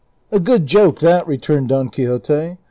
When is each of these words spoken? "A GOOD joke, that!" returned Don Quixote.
"A 0.31 0.39
GOOD 0.39 0.65
joke, 0.65 0.97
that!" 1.01 1.27
returned 1.27 1.69
Don 1.69 1.89
Quixote. 1.89 2.57